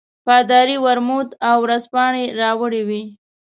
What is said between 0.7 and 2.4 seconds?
ورموت او ورځپاڼې